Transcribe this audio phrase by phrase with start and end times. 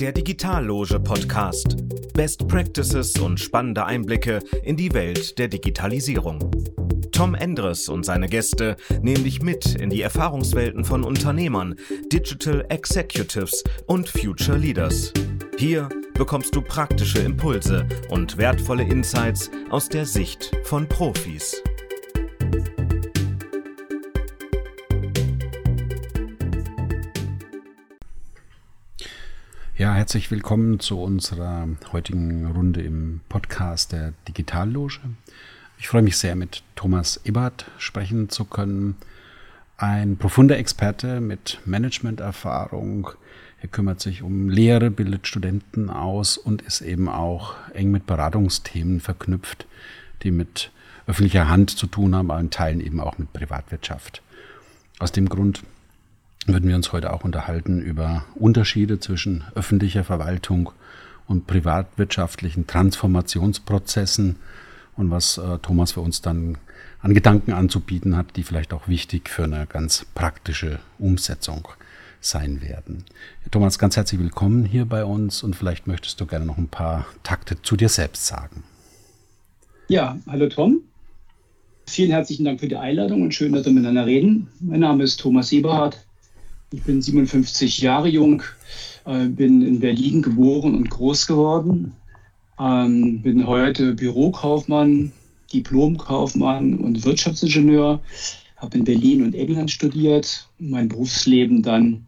[0.00, 1.76] Der Digitalloge Podcast.
[2.14, 6.50] Best Practices und spannende Einblicke in die Welt der Digitalisierung.
[7.12, 11.76] Tom Endres und seine Gäste nehmen dich mit in die Erfahrungswelten von Unternehmern,
[12.12, 15.12] Digital Executives und Future Leaders.
[15.58, 21.62] Hier bekommst du praktische Impulse und wertvolle Insights aus der Sicht von Profis.
[29.76, 35.00] Ja, herzlich willkommen zu unserer heutigen Runde im Podcast der Digitalloge.
[35.78, 38.94] Ich freue mich sehr, mit Thomas Ebert sprechen zu können.
[39.76, 43.10] Ein profunder Experte mit Managementerfahrung.
[43.62, 49.00] Er kümmert sich um Lehre, bildet Studenten aus und ist eben auch eng mit Beratungsthemen
[49.00, 49.66] verknüpft,
[50.22, 50.70] die mit
[51.08, 54.22] öffentlicher Hand zu tun haben, aber in Teilen eben auch mit Privatwirtschaft.
[55.00, 55.64] Aus dem Grund
[56.46, 60.70] würden wir uns heute auch unterhalten über Unterschiede zwischen öffentlicher Verwaltung
[61.26, 64.36] und privatwirtschaftlichen Transformationsprozessen
[64.96, 66.58] und was äh, Thomas für uns dann
[67.00, 71.68] an Gedanken anzubieten hat, die vielleicht auch wichtig für eine ganz praktische Umsetzung
[72.20, 73.04] sein werden.
[73.50, 77.06] Thomas, ganz herzlich willkommen hier bei uns und vielleicht möchtest du gerne noch ein paar
[77.22, 78.64] Takte zu dir selbst sagen.
[79.88, 80.80] Ja, hallo Tom.
[81.86, 84.48] Vielen herzlichen Dank für die Einladung und schön, dass wir miteinander reden.
[84.60, 86.06] Mein Name ist Thomas Eberhardt.
[86.74, 88.42] Ich bin 57 Jahre jung,
[89.04, 91.92] äh, bin in Berlin geboren und groß geworden,
[92.58, 95.12] ähm, bin heute Bürokaufmann,
[95.52, 98.00] Diplomkaufmann und Wirtschaftsingenieur,
[98.56, 102.06] habe in Berlin und England studiert, mein Berufsleben dann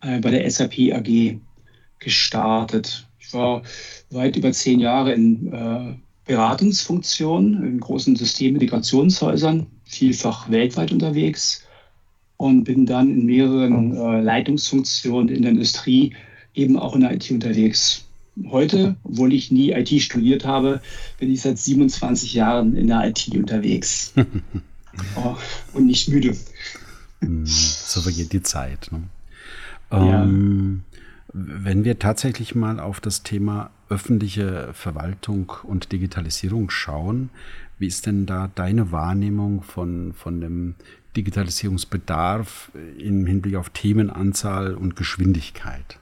[0.00, 1.38] äh, bei der SAP AG
[2.00, 3.06] gestartet.
[3.20, 3.62] Ich war
[4.10, 11.64] weit über zehn Jahre in äh, Beratungsfunktionen in großen Systemintegrationshäusern, vielfach weltweit unterwegs
[12.40, 16.14] und bin dann in mehreren äh, Leitungsfunktionen in der Industrie
[16.54, 18.06] eben auch in der IT unterwegs.
[18.48, 20.80] Heute, obwohl ich nie IT studiert habe,
[21.18, 24.14] bin ich seit 27 Jahren in der IT unterwegs
[25.16, 25.36] oh,
[25.74, 26.34] und nicht müde.
[27.20, 28.88] Hm, so vergeht die Zeit.
[28.90, 29.02] Ne?
[29.90, 31.34] Ähm, ja.
[31.34, 37.28] Wenn wir tatsächlich mal auf das Thema öffentliche Verwaltung und Digitalisierung schauen,
[37.78, 40.74] wie ist denn da deine Wahrnehmung von, von dem
[41.16, 45.98] Digitalisierungsbedarf im Hinblick auf Themenanzahl und Geschwindigkeit?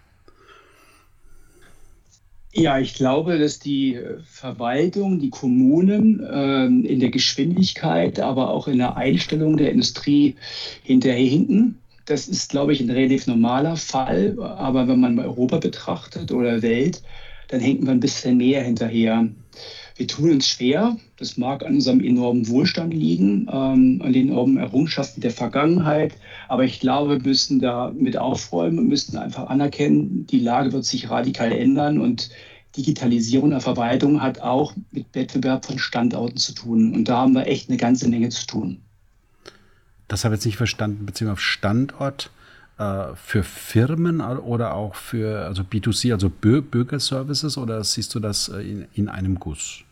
[2.53, 8.79] Ja, ich glaube, dass die Verwaltung, die Kommunen äh, in der Geschwindigkeit, aber auch in
[8.79, 10.35] der Einstellung der Industrie
[10.83, 11.79] hinterherhinken.
[12.07, 14.37] Das ist, glaube ich, ein relativ normaler Fall.
[14.41, 17.03] Aber wenn man Europa betrachtet oder Welt,
[17.49, 19.29] dann hängt man ein bisschen mehr hinterher.
[19.99, 20.97] Wir tun uns schwer.
[21.17, 26.15] Das mag an unserem enormen Wohlstand liegen, ähm, an den enormen Errungenschaften der Vergangenheit.
[26.47, 30.85] Aber ich glaube, wir müssen da mit aufräumen und müssen einfach anerkennen, die Lage wird
[30.85, 32.31] sich radikal ändern und
[32.77, 36.95] Digitalisierung der Verwaltung hat auch mit Wettbewerb von Standorten zu tun.
[36.95, 38.81] Und da haben wir echt eine ganze Menge zu tun.
[40.07, 42.31] Das habe ich jetzt nicht verstanden, beziehungsweise auf Standort
[42.79, 48.61] äh, für Firmen oder auch für also B2C, also Bürgerservices, oder siehst du das äh,
[48.61, 49.83] in, in einem Guss?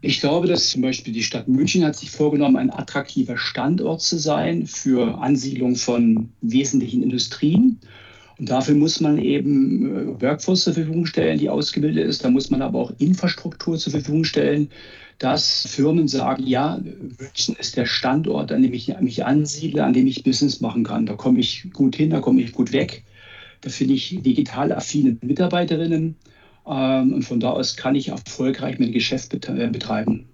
[0.00, 4.16] Ich glaube, dass zum Beispiel die Stadt München hat sich vorgenommen, ein attraktiver Standort zu
[4.18, 7.80] sein für Ansiedlung von wesentlichen Industrien.
[8.38, 12.24] Und dafür muss man eben äh, Workforce zur Verfügung stellen, die ausgebildet ist.
[12.24, 14.70] Da muss man aber auch Infrastruktur zur Verfügung stellen,
[15.18, 16.80] dass Firmen sagen, ja,
[17.18, 21.06] München ist der Standort, an dem ich mich ansiedle, an dem ich Business machen kann.
[21.06, 23.02] Da komme ich gut hin, da komme ich gut weg.
[23.62, 26.14] Da finde ich digital affine Mitarbeiterinnen.
[26.68, 30.26] Ähm, und von da aus kann ich erfolgreich mein Geschäft äh, betreiben.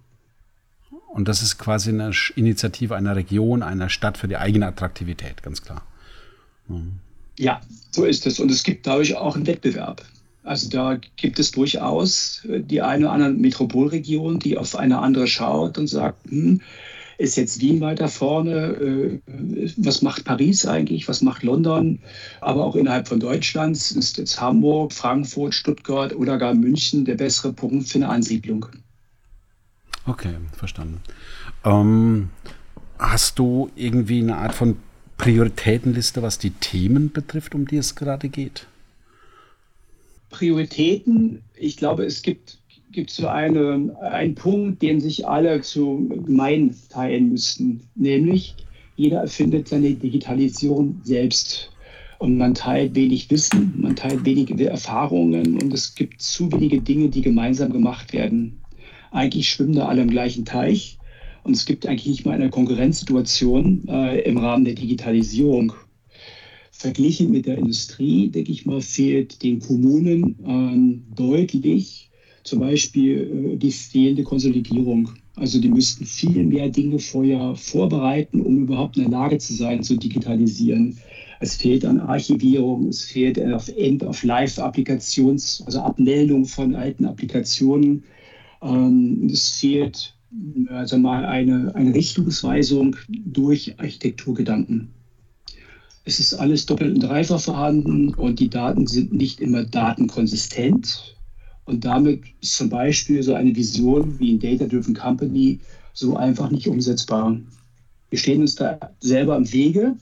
[1.09, 5.61] Und das ist quasi eine Initiative einer Region, einer Stadt für die eigene Attraktivität, ganz
[5.61, 5.83] klar.
[6.67, 6.99] Mhm.
[7.37, 8.39] Ja, so ist es.
[8.39, 10.03] Und es gibt dadurch auch einen Wettbewerb.
[10.43, 15.77] Also da gibt es durchaus die eine oder andere Metropolregion, die auf eine andere schaut
[15.77, 16.61] und sagt, hm,
[17.17, 18.51] ist jetzt Wien weiter vorne?
[18.51, 19.19] Äh,
[19.77, 21.07] was macht Paris eigentlich?
[21.07, 21.99] Was macht London?
[22.41, 27.53] Aber auch innerhalb von Deutschlands ist jetzt Hamburg, Frankfurt, Stuttgart oder gar München der bessere
[27.53, 28.65] Punkt für eine Ansiedlung.
[30.05, 31.01] Okay, verstanden.
[31.63, 32.29] Ähm,
[32.99, 34.77] hast du irgendwie eine Art von
[35.17, 38.67] Prioritätenliste, was die Themen betrifft, um die es gerade geht?
[40.29, 42.59] Prioritäten, ich glaube, es gibt
[42.95, 48.55] gibt es so eine, einen Punkt, den sich alle zu gemein teilen müssten, nämlich
[48.95, 51.71] jeder erfindet seine Digitalisierung selbst.
[52.17, 57.09] Und man teilt wenig Wissen, man teilt wenige Erfahrungen und es gibt zu wenige Dinge,
[57.09, 58.61] die gemeinsam gemacht werden.
[59.11, 60.97] Eigentlich schwimmen da alle im gleichen Teich
[61.43, 65.73] und es gibt eigentlich nicht mal eine Konkurrenzsituation äh, im Rahmen der Digitalisierung.
[66.71, 72.09] Verglichen mit der Industrie, denke ich mal, fehlt den Kommunen ähm, deutlich
[72.45, 75.09] zum Beispiel äh, die fehlende Konsolidierung.
[75.35, 79.83] Also die müssten viel mehr Dinge vorher vorbereiten, um überhaupt in der Lage zu sein,
[79.83, 80.97] zu digitalisieren.
[81.41, 88.05] Es fehlt an Archivierung, es fehlt auf End-of-Life-Applikations, also Abmeldung von alten Applikationen.
[88.61, 90.15] Ähm, es fehlt
[90.69, 94.89] also mal eine, eine Richtungsweisung durch Architekturgedanken.
[96.05, 101.14] Es ist alles doppelt und dreifach vorhanden und die Daten sind nicht immer datenkonsistent.
[101.65, 105.59] Und damit ist zum Beispiel so eine Vision wie in Data-Driven Company
[105.93, 107.37] so einfach nicht umsetzbar.
[108.09, 109.95] Wir stehen uns da selber im Wege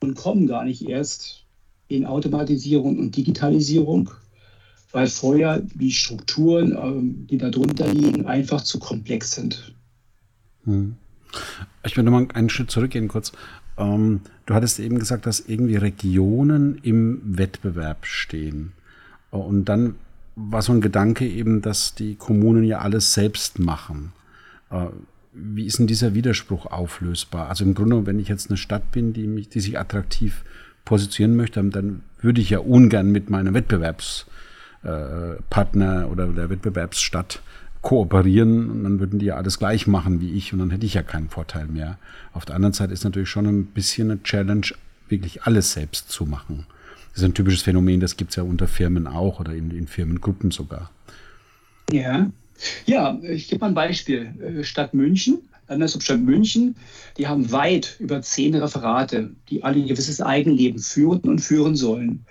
[0.00, 1.44] und kommen gar nicht erst
[1.88, 4.10] in Automatisierung und Digitalisierung,
[4.92, 9.74] weil vorher die Strukturen, ähm, die darunter liegen, einfach zu komplex sind.
[10.64, 10.96] Hm.
[11.84, 13.32] Ich würde mal einen Schritt zurückgehen kurz.
[13.78, 18.72] Ähm, du hattest eben gesagt, dass irgendwie Regionen im Wettbewerb stehen.
[19.30, 19.94] Und dann
[20.38, 24.12] war so ein Gedanke eben, dass die Kommunen ja alles selbst machen.
[24.70, 24.86] Äh,
[25.32, 27.48] wie ist denn dieser Widerspruch auflösbar?
[27.48, 30.44] Also im Grunde, wenn ich jetzt eine Stadt bin, die, mich, die sich attraktiv
[30.84, 37.42] positionieren möchte, dann würde ich ja ungern mit meinem Wettbewerbspartner äh, oder der Wettbewerbsstadt
[37.82, 40.94] kooperieren und dann würden die ja alles gleich machen wie ich und dann hätte ich
[40.94, 41.98] ja keinen Vorteil mehr.
[42.32, 44.66] Auf der anderen Seite ist natürlich schon ein bisschen eine Challenge,
[45.08, 46.66] wirklich alles selbst zu machen.
[47.18, 49.88] Das ist ein typisches Phänomen, das gibt es ja unter Firmen auch oder in, in
[49.88, 50.92] Firmengruppen sogar.
[51.90, 52.30] Ja,
[52.86, 54.32] ja, ich gebe mal ein Beispiel.
[54.40, 56.76] Äh, Stadt München, Landeshauptstadt München,
[57.16, 62.24] die haben weit über zehn Referate, die alle ein gewisses Eigenleben führen und führen sollen.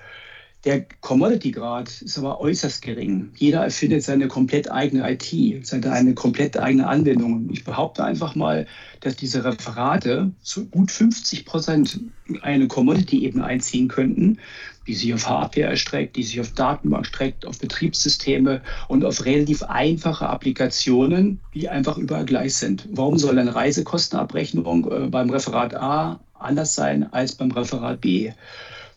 [0.64, 3.30] Der Commodity-Grad ist aber äußerst gering.
[3.36, 7.50] Jeder erfindet seine komplett eigene IT, seine eine komplett eigene Anwendung.
[7.52, 8.68] Ich behaupte einfach mal,
[9.02, 12.00] dass diese Referate zu gut 50 Prozent
[12.42, 14.40] eine Commodity-Ebene einziehen könnten,
[14.88, 19.64] die sich auf Hardware erstreckt, die sich auf Datenbank streckt, auf Betriebssysteme und auf relativ
[19.64, 22.88] einfache Applikationen, die einfach überall gleich sind.
[22.92, 28.32] Warum soll eine Reisekostenabrechnung äh, beim Referat A anders sein als beim Referat B?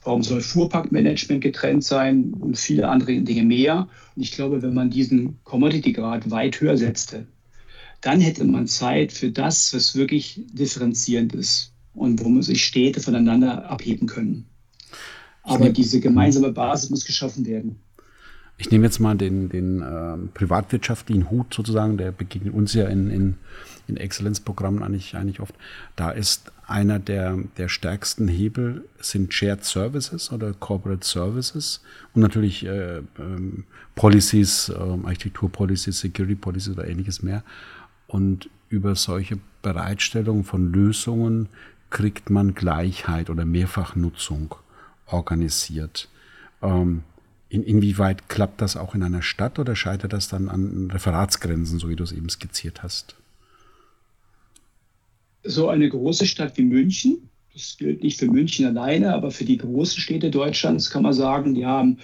[0.02, 3.88] Warum soll Fuhrparkmanagement getrennt sein und viele andere Dinge mehr?
[4.16, 7.26] Und ich glaube, wenn man diesen Commodity-Grad weit höher setzte,
[8.00, 13.00] dann hätte man Zeit für das, was wirklich differenzierend ist und wo man sich Städte
[13.00, 14.46] voneinander abheben können.
[15.42, 17.76] Aber diese gemeinsame Basis muss geschaffen werden.
[18.60, 23.10] Ich nehme jetzt mal den, den äh, privatwirtschaftlichen Hut sozusagen, der begegnet uns ja in,
[23.10, 23.34] in,
[23.87, 25.54] in Exzellenzprogrammen eigentlich, eigentlich oft.
[25.96, 31.81] Da ist einer der, der stärksten Hebel sind Shared Services oder Corporate Services
[32.14, 33.64] und natürlich äh, ähm,
[33.94, 37.43] Policies, äh, Architekturpolicies, Security Policies oder ähnliches mehr.
[38.08, 41.48] Und über solche Bereitstellung von Lösungen
[41.88, 44.54] kriegt man Gleichheit oder Mehrfachnutzung
[45.12, 46.08] organisiert.
[46.62, 47.02] Ähm,
[47.48, 51.88] in, inwieweit klappt das auch in einer Stadt oder scheitert das dann an Referatsgrenzen, so
[51.88, 53.16] wie du es eben skizziert hast?
[55.42, 59.56] So eine große Stadt wie München, das gilt nicht für München alleine, aber für die
[59.56, 61.98] großen Städte Deutschlands kann man sagen, die haben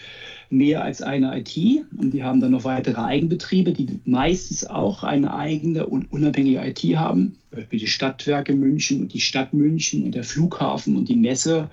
[0.50, 1.56] mehr als eine IT
[1.96, 6.82] und die haben dann noch weitere Eigenbetriebe, die meistens auch eine eigene und unabhängige IT
[6.96, 7.36] haben,
[7.70, 11.70] wie die Stadtwerke München und die Stadt München und der Flughafen und die Messe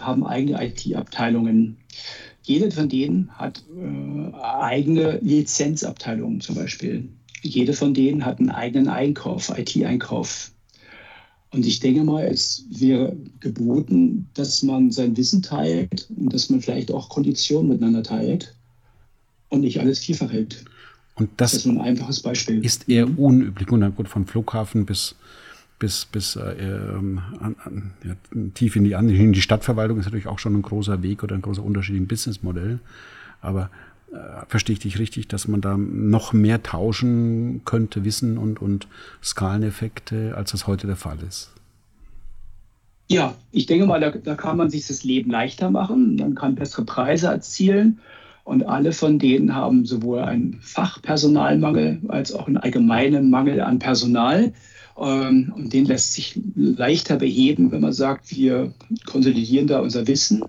[0.00, 1.76] haben eigene IT-Abteilungen.
[2.42, 7.08] Jede von denen hat äh, eigene Lizenzabteilungen zum Beispiel.
[7.42, 10.52] Jede von denen hat einen eigenen Einkauf, IT-Einkauf.
[11.50, 16.60] Und ich denke mal, es wäre geboten, dass man sein Wissen teilt und dass man
[16.60, 18.54] vielleicht auch Konditionen miteinander teilt
[19.48, 20.64] und nicht alles vielfach hält.
[21.14, 22.64] Und das, das ist ein einfaches Beispiel.
[22.64, 23.70] Ist eher unüblich.
[23.70, 25.14] Und gut, von Flughafen bis
[25.78, 28.14] bis, bis äh, ähm, an, an, ja,
[28.54, 31.42] tief in die, in die Stadtverwaltung ist natürlich auch schon ein großer Weg oder ein
[31.42, 32.78] großer Unterschied im Businessmodell.
[33.40, 33.70] Aber
[34.12, 34.16] äh,
[34.48, 38.88] verstehe ich dich richtig, dass man da noch mehr tauschen könnte, Wissen und, und
[39.22, 41.50] Skaleneffekte, als das heute der Fall ist?
[43.08, 46.56] Ja, ich denke mal, da, da kann man sich das Leben leichter machen, man kann
[46.56, 48.00] bessere Preise erzielen.
[48.42, 54.52] Und alle von denen haben sowohl einen Fachpersonalmangel als auch einen allgemeinen Mangel an Personal.
[54.98, 58.72] Ähm, und den lässt sich leichter beheben, wenn man sagt, wir
[59.04, 60.42] konsolidieren da unser Wissen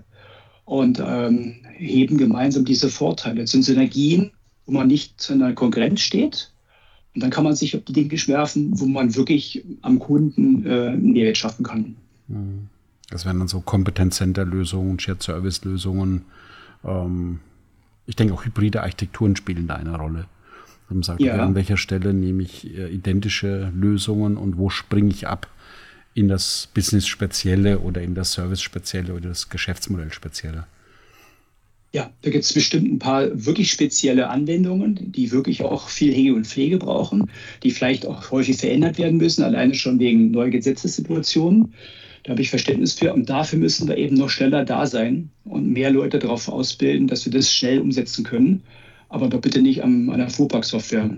[0.64, 3.42] und ähm, heben gemeinsam diese Vorteile.
[3.42, 4.30] Das sind Synergien,
[4.66, 6.50] wo man nicht zu einer Konkurrenz steht.
[7.14, 10.96] Und dann kann man sich auf die Dinge schwerfen, wo man wirklich am Kunden äh,
[10.96, 11.96] Mehrwert schaffen kann.
[12.28, 12.68] Mhm.
[13.10, 16.26] Das wären dann so Kompetenzcenter-Lösungen, Shared-Service-Lösungen.
[16.84, 17.40] Ähm,
[18.06, 20.26] ich denke auch hybride Architekturen spielen da eine Rolle.
[20.88, 21.42] Man sagt, ja.
[21.42, 25.48] an welcher Stelle nehme ich äh, identische Lösungen und wo springe ich ab
[26.14, 30.66] in das Business-Spezielle oder in das Service-Spezielle oder das Geschäftsmodell-Spezielle?
[31.92, 36.34] Ja, da gibt es bestimmt ein paar wirklich spezielle Anwendungen, die wirklich auch viel Hege
[36.34, 37.30] und Pflege brauchen,
[37.62, 41.72] die vielleicht auch häufig verändert werden müssen, alleine schon wegen neuer Gesetzessituationen.
[42.24, 43.14] Da habe ich Verständnis für.
[43.14, 47.24] Und dafür müssen wir eben noch schneller da sein und mehr Leute darauf ausbilden, dass
[47.24, 48.62] wir das schnell umsetzen können.
[49.08, 51.10] Aber doch bitte nicht an einer Fuhrpark-Software.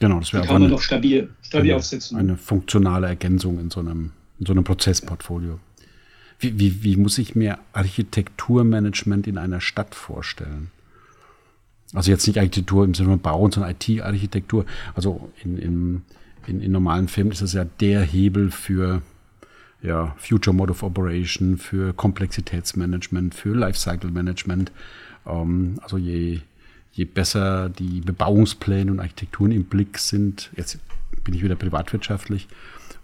[0.00, 2.16] Genau, das wäre kann man doch stabil, stabil eine, aufsetzen.
[2.16, 5.60] Eine funktionale Ergänzung in so einem, in so einem Prozessportfolio.
[6.38, 10.70] Wie, wie, wie muss ich mir Architekturmanagement in einer Stadt vorstellen?
[11.92, 14.66] Also jetzt nicht Architektur im Sinne von Bauen, sondern IT-Architektur.
[14.94, 16.02] Also in, in,
[16.46, 19.02] in, in normalen Firmen ist das ja der Hebel für
[19.80, 24.72] ja, Future Mode of Operation, für Komplexitätsmanagement, für Lifecycle Management.
[25.26, 26.40] Ähm, also je,
[26.92, 30.78] je besser die Bebauungspläne und Architekturen im Blick sind, jetzt
[31.24, 32.48] bin ich wieder privatwirtschaftlich,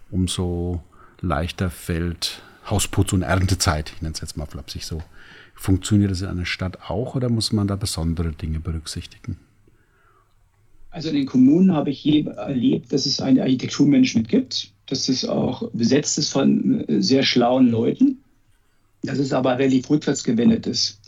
[0.09, 0.83] umso
[1.21, 5.01] leichter fällt Hausputz- und Erntezeit, ich nenne es jetzt mal flapsig so.
[5.55, 9.37] Funktioniert das in einer Stadt auch oder muss man da besondere Dinge berücksichtigen?
[10.89, 15.23] Also in den Kommunen habe ich je erlebt, dass es ein Architekturmanagement gibt, dass es
[15.23, 18.17] auch besetzt ist von sehr schlauen Leuten,
[19.03, 20.99] dass es aber relativ rückwärts gewendet ist.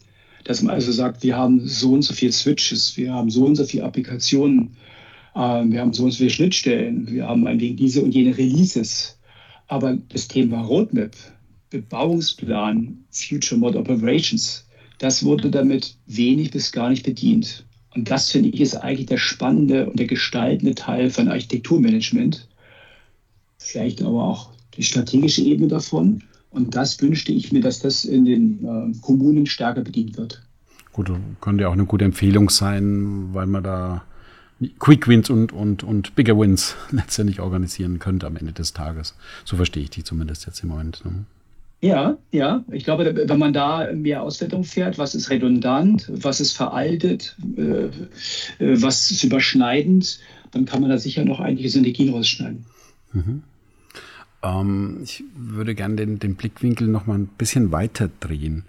[0.43, 3.55] Dass man also sagt, wir haben so und so viele Switches, wir haben so und
[3.55, 4.75] so viele Applikationen,
[5.35, 9.17] äh, wir haben so und so viele Schnittstellen, wir haben meinetwegen diese und jene Releases.
[9.67, 11.15] Aber das Thema Roadmap,
[11.69, 14.65] Bebauungsplan, Future Mod Operations,
[14.99, 17.65] das wurde damit wenig bis gar nicht bedient.
[17.95, 22.47] Und das finde ich ist eigentlich der spannende und der gestaltende Teil von Architekturmanagement.
[23.57, 26.23] Vielleicht aber auch die strategische Ebene davon.
[26.53, 30.41] Und das wünschte ich mir, dass das in den äh, Kommunen stärker bedient wird.
[30.91, 34.03] Gut, könnte ja auch eine gute Empfehlung sein, weil man da
[34.79, 39.15] Quick Wins und, und, und Bigger Wins letztendlich organisieren könnte am Ende des Tages.
[39.43, 41.03] So verstehe ich die zumindest jetzt im Moment.
[41.03, 41.25] Ne?
[41.81, 42.63] Ja, ja.
[42.71, 47.85] Ich glaube, wenn man da mehr Auswertung fährt, was ist redundant, was ist veraltet, äh,
[48.63, 50.19] äh, was ist überschneidend,
[50.51, 52.65] dann kann man da sicher noch einige Synergien rausschneiden.
[53.11, 53.43] Mhm.
[54.43, 58.65] Ähm, ich würde gerne den, den Blickwinkel noch mal ein bisschen weiter drehen.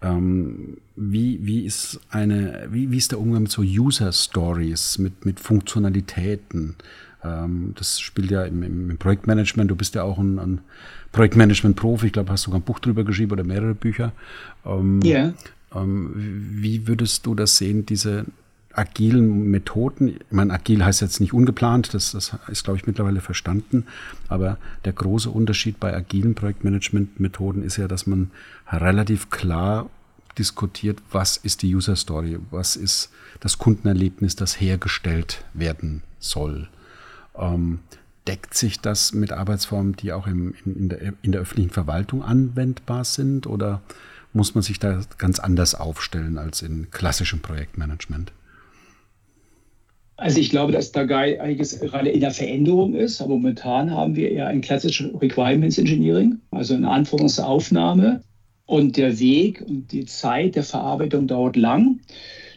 [0.00, 5.26] Ähm, wie, wie, ist eine, wie, wie ist der Umgang mit so User Stories, mit,
[5.26, 6.76] mit Funktionalitäten?
[7.22, 10.60] Ähm, das spielt ja im, im, Projektmanagement, du bist ja auch ein, ein
[11.12, 14.12] Projektmanagement-Profi, ich glaube, hast sogar ein Buch drüber geschrieben oder mehrere Bücher.
[14.64, 15.32] Ähm, ja.
[15.74, 18.24] Ähm, wie würdest du das sehen, diese
[18.78, 20.08] agilen Methoden?
[20.08, 23.86] Ich meine, agil heißt jetzt nicht ungeplant, das, das ist, glaube ich, mittlerweile verstanden.
[24.28, 28.30] Aber der große Unterschied bei agilen Projektmanagement-Methoden ist ja, dass man
[28.70, 29.90] relativ klar
[30.38, 36.68] diskutiert, was ist die User Story, was ist das Kundenerlebnis, das hergestellt werden soll.
[37.36, 37.80] Ähm,
[38.28, 43.04] deckt sich das mit Arbeitsformen, die auch im, in, der, in der öffentlichen Verwaltung anwendbar
[43.04, 43.82] sind oder
[44.32, 48.32] muss man sich da ganz anders aufstellen als in klassischem Projektmanagement?
[50.18, 53.20] Also ich glaube, dass da einiges gerade in der Veränderung ist.
[53.20, 58.20] Aber momentan haben wir eher ein klassisches Requirements Engineering, also eine Anforderungsaufnahme.
[58.66, 62.00] Und der Weg und die Zeit der Verarbeitung dauert lang.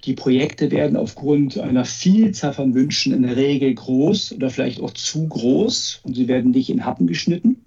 [0.06, 4.92] Die Projekte werden aufgrund einer Vielzahl von Wünschen in der Regel groß oder vielleicht auch
[4.92, 7.62] zu groß und sie werden nicht in Happen geschnitten,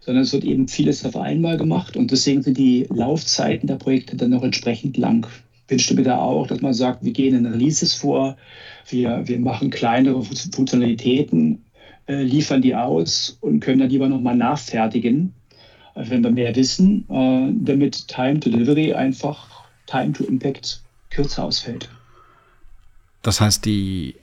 [0.00, 4.16] sondern es wird eben vieles auf einmal gemacht und deswegen sind die Laufzeiten der Projekte
[4.16, 5.26] dann noch entsprechend lang.
[5.66, 8.36] Wünschte mir da auch, dass man sagt, wir gehen in Releases vor,
[8.88, 11.64] wir, wir machen kleinere Funktionalitäten,
[12.06, 15.34] äh, liefern die aus und können dann lieber nochmal nachfertigen,
[15.94, 21.44] äh, wenn wir mehr wissen, äh, damit Time to Delivery einfach Time to Impact kürzer
[21.44, 21.88] ausfällt.
[23.22, 24.16] Das heißt, die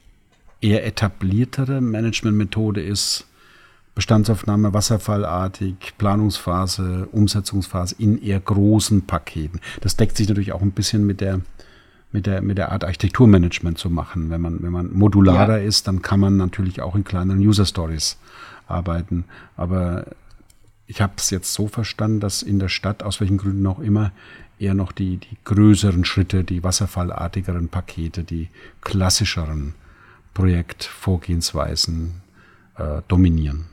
[0.61, 3.25] eher etabliertere Managementmethode ist
[3.95, 9.59] Bestandsaufnahme wasserfallartig, Planungsphase, Umsetzungsphase in eher großen Paketen.
[9.81, 11.41] Das deckt sich natürlich auch ein bisschen mit der,
[12.11, 14.29] mit der, mit der Art Architekturmanagement zu machen.
[14.29, 15.63] Wenn man, wenn man modularer ja.
[15.63, 18.17] ist, dann kann man natürlich auch in kleineren User Stories
[18.67, 19.25] arbeiten.
[19.55, 20.05] Aber
[20.87, 24.11] ich habe es jetzt so verstanden, dass in der Stadt, aus welchen Gründen auch immer,
[24.57, 28.49] eher noch die, die größeren Schritte, die wasserfallartigeren Pakete, die
[28.81, 29.75] klassischeren
[30.33, 32.21] Projektvorgehensweisen
[32.77, 33.65] äh, dominieren.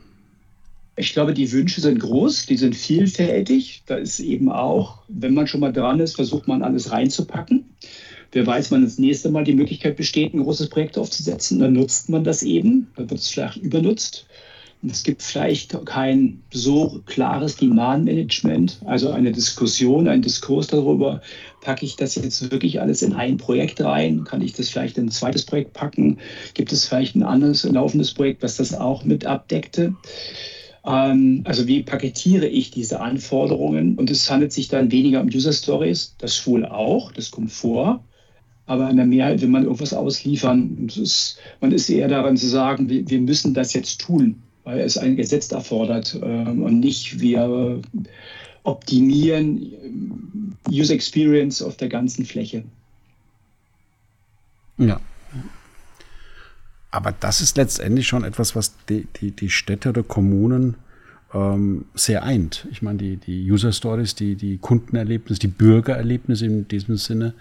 [0.99, 3.83] Ich glaube, die Wünsche sind groß, die sind vielfältig.
[3.87, 7.67] Da ist eben auch, wenn man schon mal dran ist, versucht man alles reinzupacken.
[8.33, 12.09] Wer weiß, wann das nächste Mal die Möglichkeit besteht, ein großes Projekt aufzusetzen, dann nutzt
[12.09, 14.27] man das eben, dann wird es vielleicht übernutzt.
[14.89, 21.23] Es gibt vielleicht kein so klares Demand-Management, also eine Diskussion, ein Diskurs darüber,
[21.61, 24.25] packe ich das jetzt wirklich alles in ein Projekt rein?
[24.25, 26.19] Kann ich das vielleicht in ein zweites Projekt packen?
[26.55, 29.95] Gibt es vielleicht ein anderes laufendes Projekt, was das auch mit abdeckte?
[30.85, 33.97] Ähm, also wie paketiere ich diese Anforderungen?
[33.97, 38.05] Und es handelt sich dann weniger um User Stories, das wohl auch, das kommt vor.
[38.67, 40.89] Aber in der Mehrheit will man irgendwas ausliefern.
[40.89, 44.99] Ist, man ist eher daran zu sagen, wir, wir, müssen das jetzt tun, weil es
[44.99, 47.81] ein Gesetz erfordert ähm, und nicht wir
[48.65, 49.63] optimieren
[50.69, 52.65] äh, User Experience auf der ganzen Fläche.
[54.79, 55.01] Ja.
[56.91, 60.77] Aber das ist letztendlich schon etwas, was die, die, die Städte oder Kommunen
[61.33, 62.67] ähm, sehr eint.
[62.71, 67.35] Ich meine, die, die User Stories, die, die Kundenerlebnisse, die Bürgererlebnisse in diesem Sinne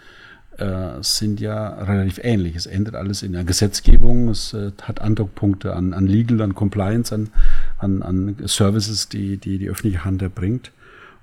[0.58, 2.56] äh, sind ja relativ ähnlich.
[2.56, 7.14] Es ändert alles in der Gesetzgebung, es äh, hat Andockpunkte an, an Legal, an Compliance,
[7.14, 7.30] an,
[7.78, 10.72] an, an Services, die, die die öffentliche Hand erbringt.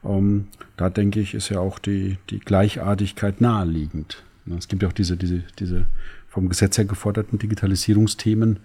[0.05, 4.23] Ähm, da denke ich, ist ja auch die, die Gleichartigkeit naheliegend.
[4.59, 5.87] Es gibt ja auch diese, diese, diese
[6.29, 8.59] vom Gesetz her geforderten Digitalisierungsthemen,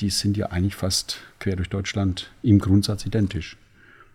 [0.00, 3.56] die sind ja eigentlich fast quer durch Deutschland im Grundsatz identisch.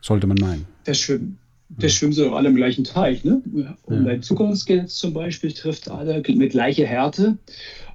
[0.02, 0.66] Sollte man meinen.
[0.84, 1.38] Das stimmt.
[1.78, 3.24] Da schwimmen sie doch alle im gleichen Teich.
[3.24, 3.42] Ne?
[3.84, 7.38] Und ein Zugangsgesetz zum Beispiel trifft alle mit gleicher Härte.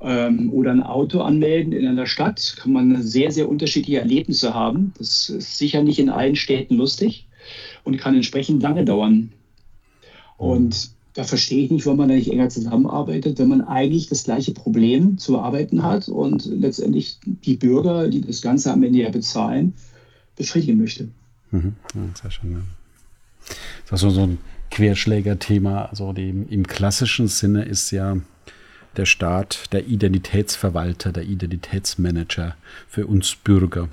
[0.00, 4.92] Ähm, oder ein Auto anmelden in einer Stadt kann man sehr, sehr unterschiedliche Erlebnisse haben.
[4.98, 7.26] Das ist sicher nicht in allen Städten lustig
[7.84, 9.32] und kann entsprechend lange dauern.
[10.38, 14.24] Und da verstehe ich nicht, warum man da nicht enger zusammenarbeitet, wenn man eigentlich das
[14.24, 19.10] gleiche Problem zu bearbeiten hat und letztendlich die Bürger, die das Ganze am Ende ja
[19.10, 19.72] bezahlen,
[20.36, 21.08] befriedigen möchte.
[21.52, 21.74] Mhm.
[21.94, 22.52] Ja, sehr schön.
[22.52, 22.58] Ja.
[23.88, 24.38] Das ist so ein
[24.70, 25.86] Querschlägerthema.
[25.86, 28.16] Also die, im klassischen Sinne ist ja
[28.96, 32.56] der Staat der Identitätsverwalter, der Identitätsmanager
[32.88, 33.88] für uns Bürger.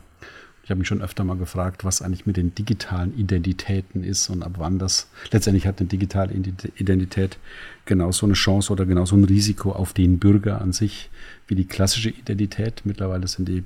[0.64, 4.44] Ich habe mich schon öfter mal gefragt, was eigentlich mit den digitalen Identitäten ist und
[4.44, 7.38] ab wann das letztendlich hat eine digitale Identität
[7.84, 11.10] genauso eine Chance oder genauso ein Risiko auf den Bürger an sich
[11.48, 12.84] wie die klassische Identität.
[12.86, 13.66] Mittlerweile sind die,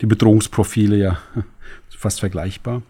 [0.00, 1.20] die Bedrohungsprofile ja
[1.96, 2.82] fast vergleichbar.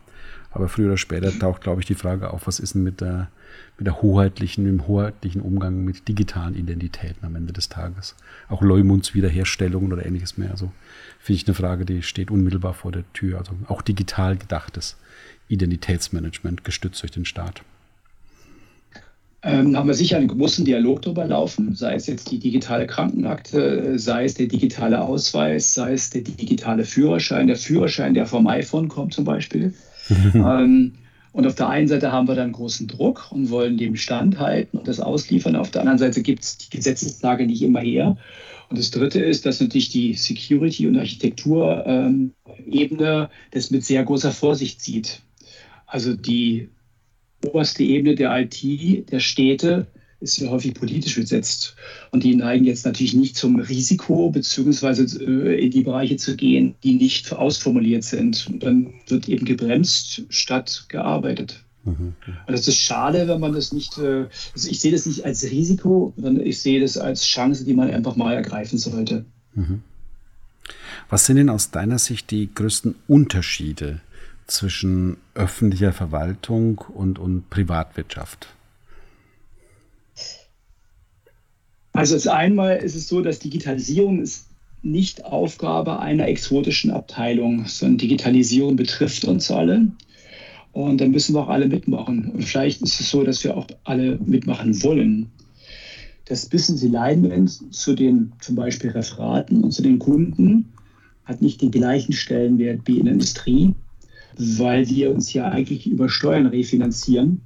[0.54, 3.28] Aber früher oder später taucht, glaube ich, die Frage auf, was ist denn mit der,
[3.76, 8.14] mit der hoheitlichen, im hoheitlichen Umgang mit digitalen Identitäten am Ende des Tages.
[8.48, 10.52] Auch Leumunds Wiederherstellung oder ähnliches mehr.
[10.52, 10.70] Also
[11.18, 13.38] finde ich eine Frage, die steht unmittelbar vor der Tür.
[13.38, 14.96] Also auch digital gedachtes
[15.48, 17.62] Identitätsmanagement gestützt durch den Staat.
[19.42, 23.98] Ähm, haben wir sicher einen großen Dialog darüber laufen, sei es jetzt die digitale Krankenakte,
[23.98, 28.88] sei es der digitale Ausweis, sei es der digitale Führerschein, der Führerschein, der vom iPhone
[28.88, 29.74] kommt zum Beispiel.
[30.34, 30.92] Ähm,
[31.32, 34.86] und auf der einen Seite haben wir dann großen Druck und wollen dem standhalten und
[34.86, 35.56] das ausliefern.
[35.56, 38.16] Auf der anderen Seite gibt es die Gesetzeslage nicht immer her.
[38.68, 42.32] Und das Dritte ist, dass natürlich die Security- und Architekturebene
[42.64, 45.22] ähm, das mit sehr großer Vorsicht sieht.
[45.86, 46.68] Also die
[47.44, 49.86] oberste Ebene der IT, der Städte,
[50.24, 51.76] ist ja häufig politisch besetzt.
[52.10, 56.74] Und die neigen jetzt natürlich nicht zum Risiko, beziehungsweise äh, in die Bereiche zu gehen,
[56.82, 58.46] die nicht ausformuliert sind.
[58.50, 61.62] Und dann wird eben gebremst statt gearbeitet.
[61.84, 62.14] Mhm.
[62.24, 65.44] Und das ist schade, wenn man das nicht, äh, also ich sehe das nicht als
[65.44, 69.24] Risiko, sondern ich sehe das als Chance, die man einfach mal ergreifen sollte.
[69.54, 69.82] Mhm.
[71.10, 74.00] Was sind denn aus deiner Sicht die größten Unterschiede
[74.46, 78.48] zwischen öffentlicher Verwaltung und, und Privatwirtschaft?
[82.04, 84.48] Also als einmal ist es so, dass Digitalisierung ist
[84.82, 89.88] nicht Aufgabe einer exotischen Abteilung, sondern Digitalisierung betrifft uns alle.
[90.72, 92.30] Und da müssen wir auch alle mitmachen.
[92.30, 95.30] Und vielleicht ist es so, dass wir auch alle mitmachen wollen.
[96.26, 100.74] Das Business Alignment zu den zum Beispiel Referaten und zu den Kunden
[101.24, 103.72] hat nicht den gleichen Stellenwert wie in der Industrie,
[104.36, 107.40] weil wir uns ja eigentlich über Steuern refinanzieren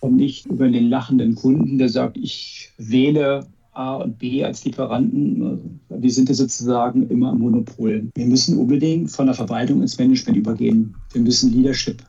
[0.00, 5.80] und nicht über den lachenden Kunden, der sagt, ich wähle A und B als Lieferanten,
[5.88, 8.10] wir sind ja sozusagen immer im Monopol.
[8.14, 10.94] Wir müssen unbedingt von der Verwaltung ins Management übergehen.
[11.12, 12.02] Wir müssen Leadership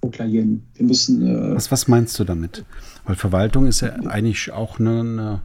[0.00, 0.62] proklamieren.
[0.74, 1.26] Wir müssen.
[1.26, 2.64] Äh was, was meinst du damit?
[3.04, 5.42] Weil Verwaltung ist ja eigentlich auch eine,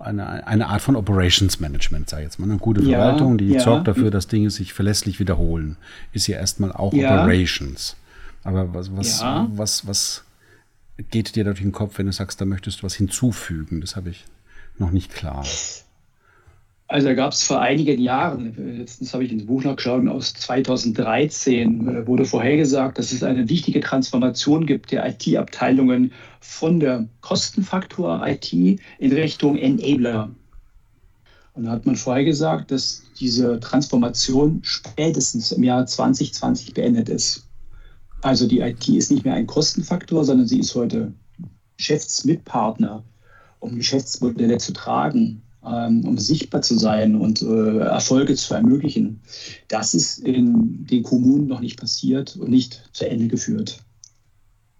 [0.00, 2.46] eine, eine Art von Operations Management, sage ich jetzt mal.
[2.50, 3.60] Eine gute Verwaltung, ja, die ja.
[3.60, 5.76] sorgt dafür, dass Dinge sich verlässlich wiederholen,
[6.12, 7.22] ist ja erstmal auch ja.
[7.22, 7.96] Operations.
[8.42, 9.22] Aber was, was,
[9.54, 10.24] was, was
[11.10, 13.80] geht dir durch den Kopf, wenn du sagst, da möchtest du was hinzufügen?
[13.80, 14.24] Das habe ich
[14.80, 15.44] noch nicht klar.
[16.90, 21.86] Also da gab es vor einigen Jahren, letztens habe ich ins Buch nachgeschaut, aus 2013
[21.86, 28.52] äh, wurde vorhergesagt, dass es eine wichtige Transformation gibt der IT-Abteilungen von der Kostenfaktor IT
[28.54, 30.30] in Richtung Enabler.
[31.52, 37.48] Und da hat man vorhergesagt, dass diese Transformation spätestens im Jahr 2020 beendet ist.
[38.22, 41.12] Also die IT ist nicht mehr ein Kostenfaktor, sondern sie ist heute
[41.76, 43.04] Geschäftsmitpartner
[43.60, 49.20] um Geschäftsmodelle zu tragen ähm, um sichtbar zu sein und äh, Erfolge zu ermöglichen.
[49.68, 53.80] Das ist in den Kommunen noch nicht passiert und nicht zu Ende geführt.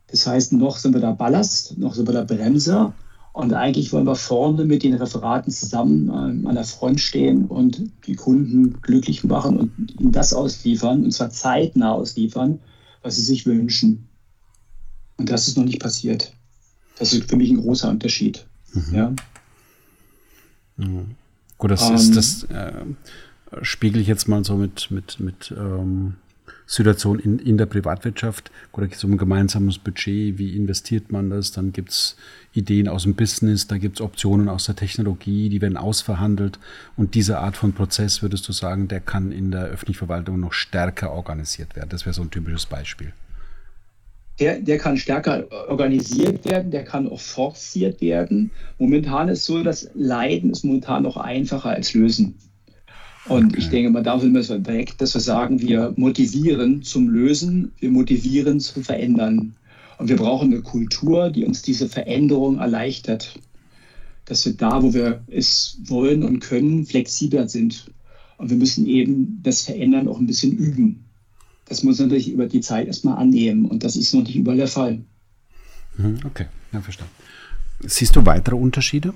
[0.06, 2.94] Das heißt, noch sind wir da Ballast, noch sind wir da Bremser.
[3.32, 7.82] Und eigentlich wollen wir vorne mit den Referaten zusammen ähm, an der Front stehen und
[8.06, 12.58] die Kunden glücklich machen und ihnen das ausliefern, und zwar zeitnah ausliefern,
[13.02, 14.08] was sie sich wünschen.
[15.18, 16.32] Und das ist noch nicht passiert.
[16.98, 18.47] Das ist für mich ein großer Unterschied.
[18.74, 18.94] Mhm.
[18.94, 19.14] Ja.
[20.76, 21.14] Mhm.
[21.58, 22.96] Gut, das, um, ist, ähm,
[23.50, 26.14] das äh, spiegel ich jetzt mal so mit, mit, mit ähm,
[26.66, 28.50] Situation in, in der Privatwirtschaft.
[28.70, 31.50] Gut, da geht es um ein gemeinsames Budget, wie investiert man das?
[31.50, 32.16] Dann gibt es
[32.52, 36.58] Ideen aus dem Business, da gibt es Optionen aus der Technologie, die werden ausverhandelt.
[36.96, 40.52] Und diese Art von Prozess, würdest du sagen, der kann in der öffentlichen Verwaltung noch
[40.52, 41.88] stärker organisiert werden.
[41.88, 43.12] Das wäre so ein typisches Beispiel
[44.38, 48.50] der, der kann stärker organisiert werden, der kann auch forciert werden.
[48.78, 52.34] Momentan ist so, dass Leiden ist momentan noch einfacher als Lösen.
[53.28, 53.58] Und okay.
[53.58, 57.90] ich denke mal, da sind wir weg, dass wir sagen, wir motivieren zum Lösen, wir
[57.90, 59.54] motivieren zum Verändern.
[59.98, 63.38] Und wir brauchen eine Kultur, die uns diese Veränderung erleichtert.
[64.24, 67.90] Dass wir da, wo wir es wollen und können, flexibler sind.
[68.38, 71.07] Und wir müssen eben das Verändern auch ein bisschen üben.
[71.68, 74.56] Das muss man natürlich über die Zeit erstmal annehmen und das ist noch nicht überall
[74.56, 75.02] der Fall.
[75.96, 77.12] Mhm, okay, ja, verstanden.
[77.80, 79.14] Siehst du weitere Unterschiede?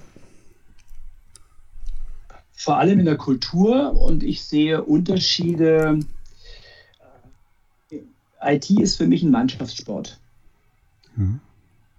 [2.52, 5.98] Vor allem in der Kultur und ich sehe Unterschiede.
[8.44, 10.20] IT ist für mich ein Mannschaftssport.
[11.16, 11.40] Mhm.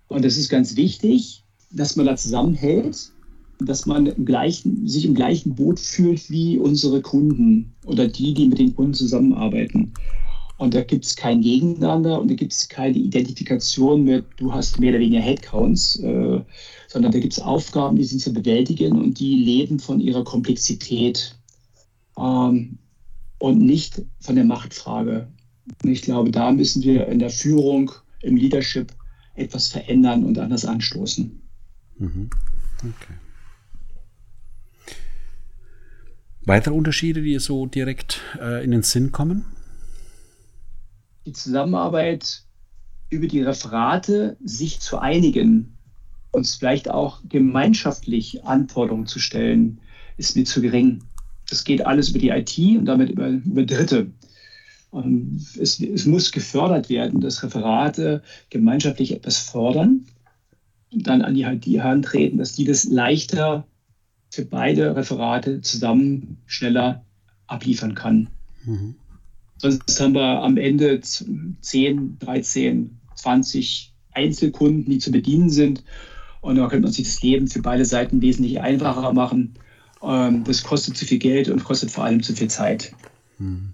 [0.07, 3.11] Und es ist ganz wichtig, dass man da zusammenhält,
[3.59, 8.47] dass man im gleichen, sich im gleichen Boot fühlt wie unsere Kunden oder die, die
[8.47, 9.93] mit den Kunden zusammenarbeiten.
[10.57, 14.79] Und da gibt es kein Gegeneinander und da gibt es keine Identifikation mit, du hast
[14.79, 16.41] mehr oder weniger Headcounts, äh,
[16.87, 21.35] sondern da gibt es Aufgaben, die sind zu bewältigen und die leben von ihrer Komplexität
[22.17, 22.77] ähm,
[23.39, 25.27] und nicht von der Machtfrage.
[25.83, 28.93] Und ich glaube, da müssen wir in der Führung, im Leadership
[29.35, 31.41] etwas verändern und anders anstoßen.
[31.97, 32.29] Mhm.
[32.79, 33.13] Okay.
[36.45, 39.45] Weitere Unterschiede, die so direkt äh, in den Sinn kommen?
[41.25, 42.43] Die Zusammenarbeit
[43.09, 45.77] über die Referate sich zu einigen,
[46.31, 49.79] uns vielleicht auch gemeinschaftlich Anforderungen zu stellen,
[50.17, 51.03] ist mir zu gering.
[51.49, 54.11] Das geht alles über die IT und damit über, über Dritte.
[54.89, 60.05] Und es, es muss gefördert werden, dass Referate gemeinschaftlich etwas fordern
[60.91, 63.67] und dann an die, die Hand treten, dass die das leichter
[64.29, 67.05] für beide Referate zusammen schneller
[67.47, 68.29] abliefern kann.
[68.65, 68.95] Mhm.
[69.63, 75.85] Sonst haben wir am Ende 10, 13, 20 Einzelkunden, die zu bedienen sind.
[76.41, 79.53] Und da könnte man sich das Leben für beide Seiten wesentlich einfacher machen.
[80.01, 82.93] Ähm, das kostet zu viel Geld und kostet vor allem zu viel Zeit.
[83.37, 83.71] Hm.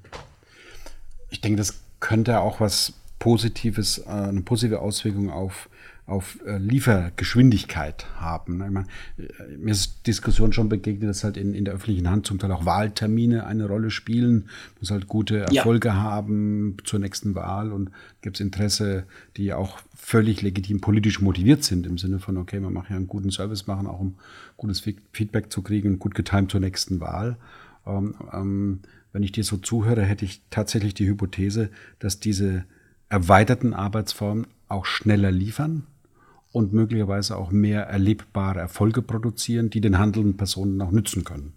[1.32, 5.70] Ich denke, das könnte auch was Positives, äh, eine positive Auswirkung auf
[6.10, 8.58] auf äh, Liefergeschwindigkeit haben.
[8.58, 8.66] Ne?
[8.66, 12.26] Ich meine, äh, mir ist Diskussion schon begegnet, dass halt in, in der öffentlichen Hand
[12.26, 15.96] zum Teil auch Wahltermine eine Rolle spielen, muss halt gute Erfolge ja.
[15.96, 17.92] haben zur nächsten Wahl und
[18.22, 19.04] gibt es Interesse,
[19.38, 23.08] die auch völlig legitim politisch motiviert sind, im Sinne von, okay, man macht ja einen
[23.08, 24.16] guten Service machen, auch um
[24.58, 27.38] gutes Feedback zu kriegen gut getimt zur nächsten Wahl.
[27.86, 28.80] Ähm, ähm,
[29.14, 31.70] wenn ich dir so zuhöre, hätte ich tatsächlich die Hypothese,
[32.00, 32.66] dass diese
[33.10, 35.88] erweiterten Arbeitsformen auch schneller liefern,
[36.52, 41.54] und möglicherweise auch mehr erlebbare Erfolge produzieren, die den handelnden Personen auch nützen können.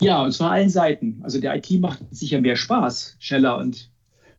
[0.00, 1.20] Ja, und zwar allen Seiten.
[1.22, 3.90] Also der IT macht sicher mehr Spaß, schneller und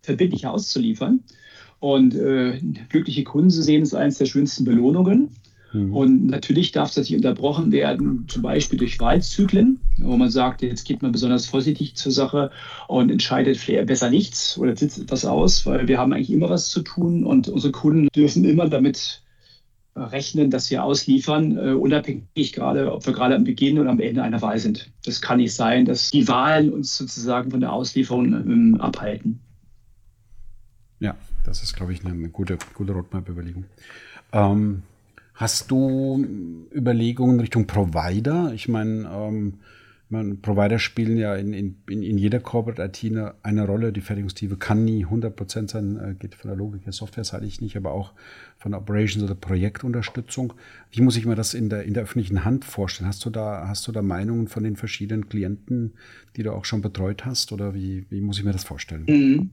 [0.02, 1.24] verbindlicher auszuliefern.
[1.80, 2.60] Und äh,
[2.90, 5.36] glückliche Kunden zu sehen, ist eines der schönsten Belohnungen.
[5.74, 5.96] Mhm.
[5.96, 10.86] Und natürlich darf das nicht unterbrochen werden, zum Beispiel durch Wahlzyklen, wo man sagt, jetzt
[10.86, 12.52] geht man besonders vorsichtig zur Sache
[12.88, 16.70] und entscheidet vielleicht besser nichts oder sitzt etwas aus, weil wir haben eigentlich immer was
[16.70, 19.22] zu tun und unsere Kunden dürfen immer damit
[19.98, 24.22] rechnen, dass wir ausliefern, uh, unabhängig gerade, ob wir gerade am Beginn oder am Ende
[24.24, 24.92] einer Wahl sind.
[25.06, 29.40] Das kann nicht sein, dass die Wahlen uns sozusagen von der Auslieferung ähm, abhalten.
[31.00, 33.66] Ja, das ist, glaube ich, eine gute, gute Roadmap-Überlegung.
[34.34, 34.84] Ähm,
[35.38, 36.26] Hast du
[36.74, 38.52] Überlegungen Richtung Provider?
[38.56, 39.60] Ich meine, ähm,
[40.10, 43.94] meine, Provider spielen ja in, in, in jeder Corporate IT eine, Rolle.
[43.94, 47.62] Die Fertigungstiefe kann nie 100% sein, äh, geht von der Logik der Software, sage ich
[47.62, 48.14] nicht, aber auch
[48.58, 50.54] von Operations- oder Projektunterstützung.
[50.90, 53.08] Wie muss ich mir das in der, in der öffentlichen Hand vorstellen?
[53.08, 55.94] Hast du, da, hast du da Meinungen von den verschiedenen Klienten,
[56.36, 57.52] die du auch schon betreut hast?
[57.52, 59.06] Oder wie, wie muss ich mir das vorstellen?
[59.08, 59.52] Mhm.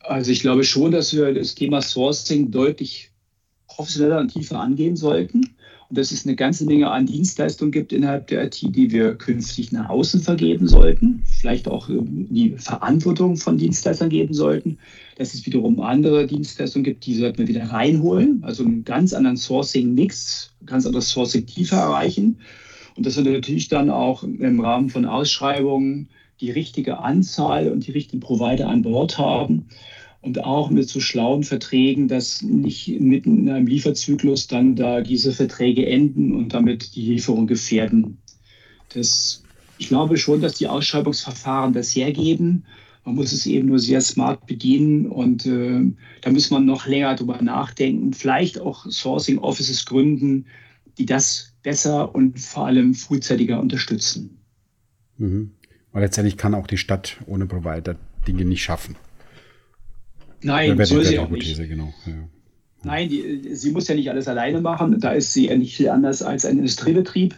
[0.00, 3.11] Also ich glaube schon, dass wir das Thema Sourcing deutlich
[3.76, 5.54] professioneller und tiefer angehen sollten.
[5.94, 9.90] dass es eine ganze Menge an Dienstleistungen gibt innerhalb der IT, die wir künftig nach
[9.90, 14.78] außen vergeben sollten, vielleicht auch ähm, die Verantwortung von Dienstleistern geben sollten.
[15.18, 19.36] Dass es wiederum andere Dienstleistungen gibt, die sollten wir wieder reinholen, also einen ganz anderen
[19.36, 22.38] Sourcing-Mix, ganz anderes Sourcing-Tiefe erreichen.
[22.96, 26.08] Und dass wir natürlich dann auch im Rahmen von Ausschreibungen
[26.40, 29.66] die richtige Anzahl und die richtigen Provider an Bord haben
[30.22, 35.32] und auch mit so schlauen Verträgen, dass nicht mitten in einem Lieferzyklus dann da diese
[35.32, 38.18] Verträge enden und damit die Lieferung gefährden.
[38.94, 39.42] Das,
[39.78, 42.64] ich glaube schon, dass die Ausschreibungsverfahren das hergeben.
[43.04, 47.16] Man muss es eben nur sehr smart bedienen und äh, da muss man noch länger
[47.16, 48.12] drüber nachdenken.
[48.12, 50.46] Vielleicht auch Sourcing Offices gründen,
[50.98, 54.38] die das besser und vor allem frühzeitiger unterstützen.
[55.18, 55.50] Mhm.
[55.90, 57.96] Weil letztendlich kann auch die Stadt ohne Provider
[58.28, 58.94] Dinge nicht schaffen.
[60.42, 61.56] Nein, ja, soll sie auch nicht.
[61.56, 61.94] Genau.
[62.06, 62.12] Ja.
[62.84, 64.98] Nein, die, sie muss ja nicht alles alleine machen.
[65.00, 67.36] Da ist sie ja nicht viel anders als ein Industriebetrieb.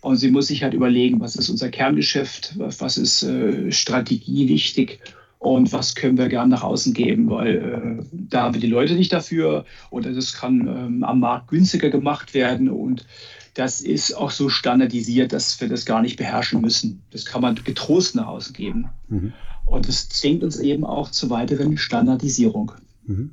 [0.00, 5.00] Und sie muss sich halt überlegen, was ist unser Kerngeschäft, was ist äh, Strategie wichtig
[5.40, 8.94] und was können wir gern nach außen geben, weil äh, da haben wir die Leute
[8.94, 13.06] nicht dafür oder das kann ähm, am Markt günstiger gemacht werden und
[13.54, 17.02] das ist auch so standardisiert, dass wir das gar nicht beherrschen müssen.
[17.10, 18.90] Das kann man getrost nach außen geben.
[19.08, 19.32] Mhm.
[19.64, 22.72] Und es zwingt uns eben auch zur weiteren Standardisierung.
[23.06, 23.30] Mhm.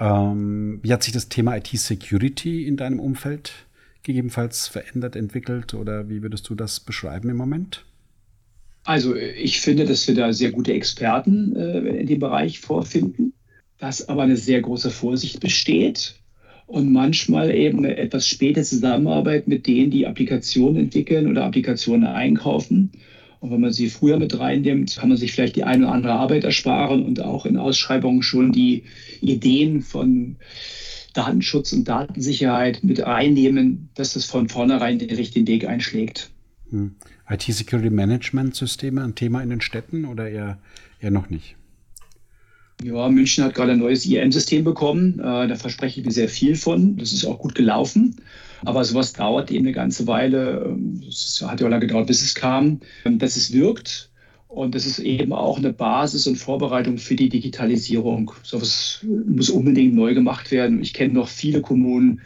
[0.00, 3.52] Ähm, wie hat sich das Thema IT-Security in deinem Umfeld
[4.02, 7.84] gegebenenfalls verändert, entwickelt oder wie würdest du das beschreiben im Moment?
[8.84, 13.34] Also ich finde, dass wir da sehr gute Experten äh, in dem Bereich vorfinden,
[13.78, 16.14] dass aber eine sehr große Vorsicht besteht
[16.66, 22.92] und manchmal eben eine etwas späte Zusammenarbeit mit denen, die Applikationen entwickeln oder Applikationen einkaufen
[23.40, 26.12] und wenn man sie früher mit reinnimmt, kann man sich vielleicht die eine oder andere
[26.14, 28.84] Arbeit ersparen und auch in Ausschreibungen schon die
[29.20, 30.36] Ideen von
[31.14, 36.30] Datenschutz und Datensicherheit mit reinnehmen, dass das von vornherein den richtigen Weg einschlägt.
[36.70, 36.94] Hm.
[37.28, 40.58] IT-Security Management Systeme ein Thema in den Städten oder eher,
[41.00, 41.57] eher noch nicht?
[42.82, 45.18] Ja, München hat gerade ein neues IAM-System bekommen.
[45.18, 46.96] Äh, da verspreche ich mir sehr viel von.
[46.96, 48.16] Das ist auch gut gelaufen.
[48.64, 50.76] Aber sowas dauert eben eine ganze Weile.
[51.08, 54.10] Es hat ja auch lange gedauert, bis es kam, dass es wirkt.
[54.48, 58.32] Und das ist eben auch eine Basis und Vorbereitung für die Digitalisierung.
[58.42, 60.80] Sowas muss unbedingt neu gemacht werden.
[60.80, 62.20] Ich kenne noch viele Kommunen,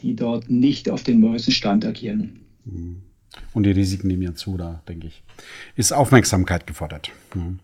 [0.00, 2.40] die dort nicht auf den neuesten Stand agieren.
[3.52, 5.22] Und die Risiken nehmen ja zu, da denke ich.
[5.76, 7.10] Ist Aufmerksamkeit gefordert.
[7.34, 7.60] Mhm.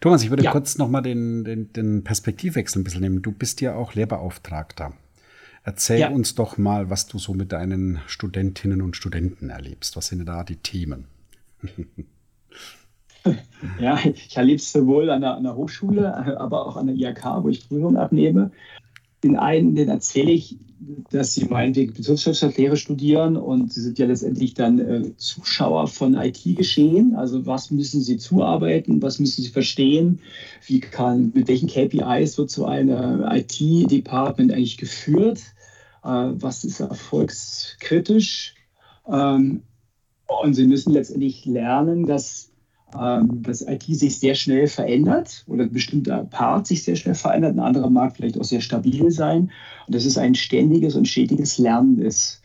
[0.00, 0.50] Thomas, ich würde ja.
[0.50, 3.22] kurz nochmal den, den, den Perspektivwechsel ein bisschen nehmen.
[3.22, 4.94] Du bist ja auch Lehrbeauftragter.
[5.62, 6.08] Erzähl ja.
[6.08, 9.96] uns doch mal, was du so mit deinen Studentinnen und Studenten erlebst.
[9.96, 11.04] Was sind da die Themen?
[13.78, 17.42] ja, ich erlebe es sowohl an der, an der Hochschule, aber auch an der IHK,
[17.42, 18.52] wo ich Prüfungen abnehme.
[19.22, 20.56] Den einen, den erzähle ich,
[21.10, 27.14] dass sie meinetwegen Betriebswirtschaftslehre studieren und sie sind ja letztendlich dann äh, Zuschauer von IT-Geschehen.
[27.14, 30.20] Also was müssen sie zuarbeiten, was müssen sie verstehen,
[30.66, 35.40] wie kann, mit welchen KPIs wird so ein IT-Department eigentlich geführt,
[36.02, 38.54] äh, was ist erfolgskritisch.
[39.06, 39.62] Ähm,
[40.42, 42.49] und sie müssen letztendlich lernen, dass
[42.98, 47.54] ähm, dass IT sich sehr schnell verändert oder ein bestimmter Part sich sehr schnell verändert,
[47.54, 49.50] ein anderer mag vielleicht auch sehr stabil sein
[49.86, 52.42] und dass es ein ständiges und stetiges Lernen ist.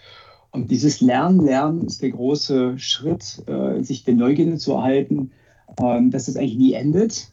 [0.51, 5.31] Und dieses Lernen, Lernen ist der große Schritt, äh, sich der Neugierde zu erhalten,
[5.79, 7.27] ähm, dass es eigentlich nie endet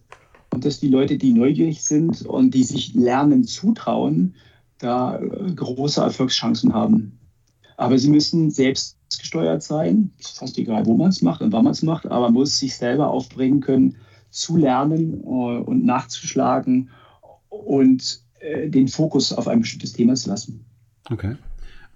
[0.53, 4.35] und dass die Leute, die neugierig sind und die sich Lernen zutrauen,
[4.79, 7.19] da äh, große Erfolgschancen haben.
[7.77, 10.13] Aber sie müssen selbst gesteuert sein.
[10.19, 12.59] Ist fast egal, wo man es macht und wann man es macht, aber man muss
[12.59, 13.97] sich selber aufbringen können,
[14.31, 16.91] zu lernen äh, und nachzuschlagen
[17.49, 20.65] und äh, den Fokus auf ein bestimmtes Thema zu lassen.
[21.11, 21.37] Okay.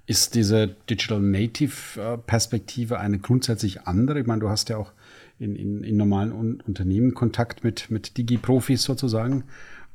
[0.07, 4.21] Ist diese Digital Native äh, Perspektive eine grundsätzlich andere?
[4.21, 4.93] Ich meine, du hast ja auch
[5.39, 9.45] in, in, in normalen Unternehmen Kontakt mit, mit Digi-Profis sozusagen.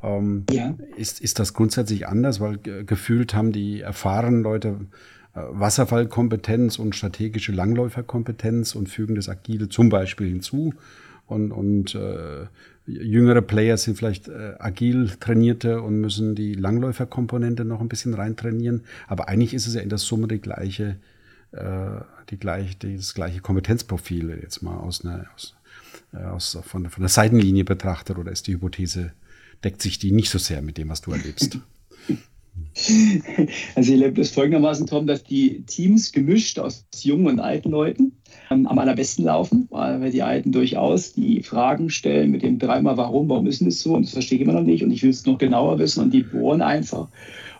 [0.03, 0.73] Ähm, ja.
[0.97, 2.39] ist, ist das grundsätzlich anders?
[2.39, 4.81] Weil gefühlt haben die erfahrenen Leute
[5.33, 10.73] Wasserfallkompetenz und strategische Langläuferkompetenz und fügen das Agile zum Beispiel hinzu.
[11.25, 12.47] Und, und äh,
[12.85, 18.83] jüngere Player sind vielleicht äh, agil trainierte und müssen die Langläuferkomponente noch ein bisschen reintrainieren.
[19.07, 20.97] Aber eigentlich ist es ja in der Summe die gleiche,
[21.51, 25.55] äh, die gleiche, das gleiche Kompetenzprofil jetzt mal aus einer, aus,
[26.11, 28.17] äh, aus, von, von der Seitenlinie betrachtet.
[28.17, 29.13] Oder ist die Hypothese,
[29.63, 31.59] deckt sich die nicht so sehr mit dem, was du erlebst?
[33.75, 38.13] Also ich erlebe es folgendermaßen, Tom, dass die Teams gemischt aus jungen und alten Leuten
[38.49, 43.29] ähm, am allerbesten laufen, weil die Alten durchaus die Fragen stellen mit dem dreimal warum,
[43.29, 45.09] warum ist denn das so und das verstehe ich immer noch nicht und ich will
[45.09, 47.07] es noch genauer wissen und die bohren einfach.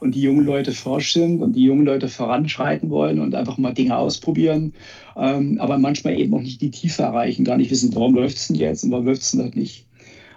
[0.02, 3.74] und die jungen Leute frisch sind und die jungen Leute voranschreiten wollen und einfach mal
[3.74, 4.74] Dinge ausprobieren,
[5.16, 8.48] ähm, aber manchmal eben auch nicht die Tiefe erreichen, gar nicht wissen, warum läuft es
[8.48, 9.86] denn jetzt und warum läuft es denn halt nicht.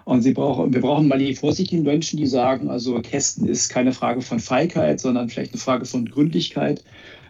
[0.05, 3.91] Und sie brauchen, wir brauchen mal die vorsichtigen Menschen, die sagen, also Testen ist keine
[3.91, 6.83] Frage von Feigheit, sondern vielleicht eine Frage von Gründlichkeit.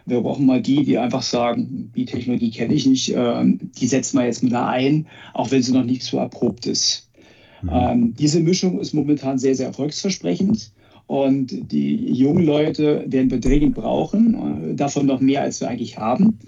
[0.04, 4.18] Wir brauchen mal die, die einfach sagen, die Technologie kenne ich nicht, äh, die setzen
[4.18, 7.08] wir jetzt mal da ein, auch wenn sie noch nicht so erprobt ist.
[7.62, 7.70] Mhm.
[7.72, 10.70] Ähm, diese Mischung ist momentan sehr, sehr erfolgsversprechend.
[11.06, 15.98] Und die jungen Leute werden wir dringend brauchen, äh, davon noch mehr, als wir eigentlich
[15.98, 16.38] haben.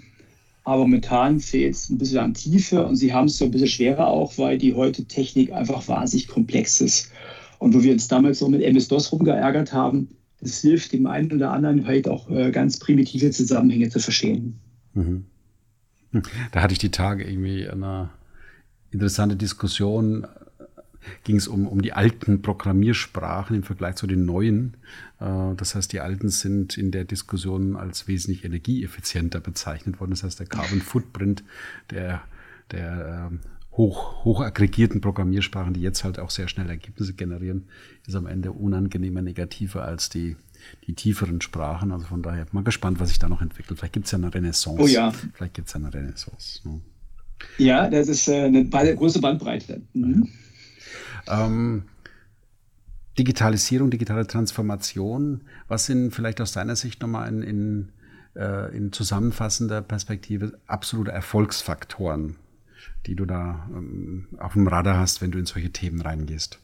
[0.69, 3.69] Aber momentan fehlt es ein bisschen an Tiefe und sie haben es so ein bisschen
[3.69, 7.11] schwerer auch, weil die heute Technik einfach wahnsinnig komplex ist.
[7.57, 11.49] Und wo wir uns damals so mit MS-DOS rumgeärgert haben, das hilft dem einen oder
[11.49, 14.59] anderen halt auch äh, ganz primitive Zusammenhänge zu verstehen.
[14.93, 15.25] Mhm.
[16.51, 18.11] Da hatte ich die Tage irgendwie eine
[18.91, 20.27] interessante Diskussion
[21.23, 24.77] ging es um, um die alten Programmiersprachen im Vergleich zu den neuen.
[25.19, 30.11] Äh, das heißt, die alten sind in der Diskussion als wesentlich energieeffizienter bezeichnet worden.
[30.11, 31.43] Das heißt, der Carbon Footprint
[31.89, 32.21] der,
[32.71, 33.39] der ähm,
[33.71, 37.65] hoch, hoch aggregierten Programmiersprachen, die jetzt halt auch sehr schnell Ergebnisse generieren,
[38.05, 40.35] ist am Ende unangenehmer negativer als die,
[40.85, 41.91] die tieferen Sprachen.
[41.91, 43.79] Also von daher mal gespannt, was sich da noch entwickelt.
[43.79, 44.81] Vielleicht gibt es ja eine Renaissance.
[44.81, 45.11] Oh ja.
[45.33, 46.67] Vielleicht gibt es ja eine Renaissance.
[46.67, 46.81] Ne?
[47.57, 49.81] Ja, das ist äh, eine große Bandbreite.
[49.93, 50.27] Mhm.
[51.27, 51.85] Ähm,
[53.17, 57.91] Digitalisierung, digitale Transformation, was sind vielleicht aus deiner Sicht nochmal in, in,
[58.35, 62.37] äh, in zusammenfassender Perspektive absolute Erfolgsfaktoren,
[63.05, 66.59] die du da ähm, auf dem Radar hast, wenn du in solche Themen reingehst?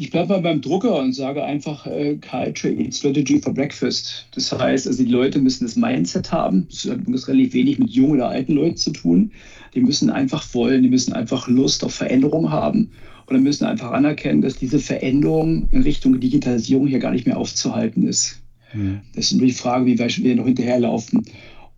[0.00, 4.28] Ich bleibe mal beim Drucker und sage einfach äh, Culture Eat Strategy for Breakfast.
[4.32, 6.68] Das heißt, also die Leute müssen das Mindset haben.
[6.70, 9.32] Das hat relativ wenig mit jungen oder alten Leuten zu tun.
[9.74, 12.92] Die müssen einfach wollen, die müssen einfach Lust auf Veränderung haben
[13.26, 17.36] und dann müssen einfach anerkennen, dass diese Veränderung in Richtung Digitalisierung hier gar nicht mehr
[17.36, 18.40] aufzuhalten ist.
[18.74, 19.00] Mhm.
[19.16, 21.24] Das ist nur die Frage, wie weit wir noch hinterherlaufen.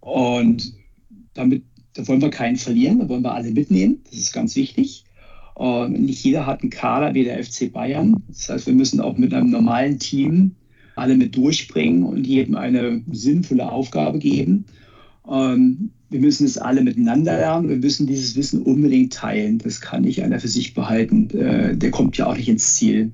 [0.00, 0.74] Und
[1.32, 1.62] damit
[1.94, 4.00] da wollen wir keinen verlieren, da wollen wir alle mitnehmen.
[4.10, 5.04] Das ist ganz wichtig.
[5.60, 8.22] Und nicht jeder hat einen Kader wie der FC Bayern.
[8.28, 10.52] Das heißt, wir müssen auch mit einem normalen Team
[10.96, 14.64] alle mit durchbringen und jedem eine sinnvolle Aufgabe geben.
[15.22, 17.68] Und wir müssen es alle miteinander lernen.
[17.68, 19.58] Wir müssen dieses Wissen unbedingt teilen.
[19.58, 21.28] Das kann nicht einer für sich behalten.
[21.38, 23.12] Äh, der kommt ja auch nicht ins Ziel.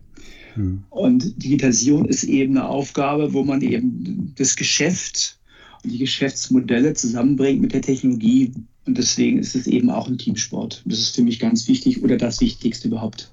[0.54, 0.84] Hm.
[0.90, 5.40] Und Digitalisierung ist eben eine Aufgabe, wo man eben das Geschäft
[5.82, 8.52] und die Geschäftsmodelle zusammenbringt mit der Technologie.
[8.86, 10.82] Und deswegen ist es eben auch ein Teamsport.
[10.84, 13.30] Das ist für mich ganz wichtig oder das Wichtigste überhaupt.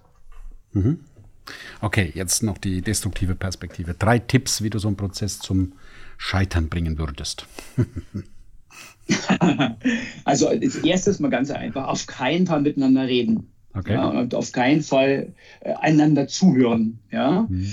[0.74, 1.00] Mhm.
[1.82, 3.94] Okay, jetzt noch die destruktive Perspektive.
[3.94, 5.74] Drei Tipps, wie du so einen Prozess zum
[6.18, 7.46] Scheitern bringen würdest.
[10.24, 13.52] also als erstes mal ganz einfach, auf keinen Fall miteinander reden.
[13.76, 13.94] Okay.
[13.94, 17.00] Ja, und auf keinen Fall äh, einander zuhören.
[17.12, 17.48] Ja?
[17.50, 17.68] Mhm.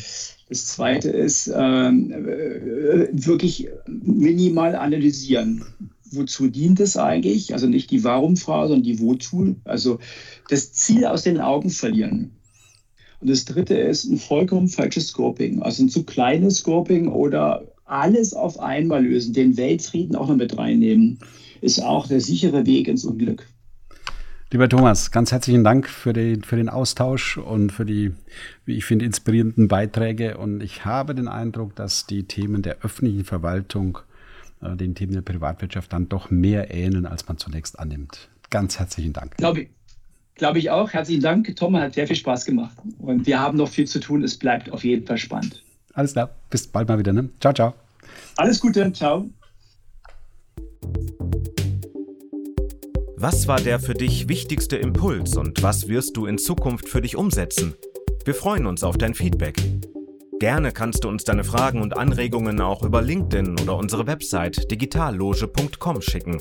[0.49, 5.65] Das zweite ist ähm, äh, wirklich minimal analysieren
[6.11, 7.53] wozu dient es eigentlich?
[7.53, 9.57] Also nicht die Warum-Frage, sondern die Wozu.
[9.65, 9.99] Also
[10.49, 12.33] das Ziel aus den Augen verlieren.
[13.21, 15.63] Und das dritte ist ein vollkommen falsches Scoping.
[15.63, 20.57] Also ein zu kleines Scoping oder alles auf einmal lösen, den Weltfrieden auch noch mit
[20.57, 21.19] reinnehmen,
[21.61, 23.47] ist auch der sichere Weg ins Unglück.
[24.53, 28.13] Lieber Thomas, ganz herzlichen Dank für den, für den Austausch und für die,
[28.65, 30.39] wie ich finde, inspirierenden Beiträge.
[30.39, 33.99] Und ich habe den Eindruck, dass die Themen der öffentlichen Verwaltung
[34.63, 38.29] äh, den Themen der Privatwirtschaft dann doch mehr ähneln, als man zunächst annimmt.
[38.51, 39.37] Ganz herzlichen Dank.
[39.37, 39.69] Glaube ich.
[40.35, 40.91] Glaube ich auch.
[40.93, 41.55] Herzlichen Dank.
[41.57, 42.75] Tom hat sehr viel Spaß gemacht.
[42.99, 44.25] Und wir haben noch viel zu tun.
[44.25, 45.63] Es bleibt auf jeden Fall spannend.
[45.93, 46.31] Alles klar.
[46.49, 47.13] Bis bald mal wieder.
[47.13, 47.29] Ne?
[47.41, 47.75] Ciao, ciao.
[48.37, 48.91] Alles Gute.
[48.93, 49.29] Ciao.
[53.17, 57.17] Was war der für dich wichtigste Impuls und was wirst du in Zukunft für dich
[57.17, 57.75] umsetzen?
[58.25, 59.63] Wir freuen uns auf dein Feedback.
[60.41, 66.01] Gerne kannst du uns deine Fragen und Anregungen auch über LinkedIn oder unsere Website digitalloge.com
[66.01, 66.41] schicken.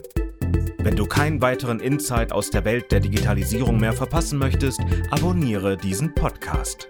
[0.77, 4.79] Wenn du keinen weiteren Insight aus der Welt der Digitalisierung mehr verpassen möchtest,
[5.11, 6.87] abonniere diesen Podcast.